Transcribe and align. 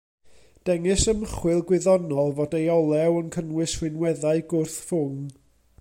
Dengys 0.67 1.03
ymchwil 1.11 1.61
gwyddonol 1.71 2.33
fod 2.39 2.55
ei 2.61 2.65
olew 2.77 3.21
yn 3.21 3.29
cynnwys 3.37 3.77
rhinweddau 3.83 4.43
gwrth-ffwng. 4.55 5.23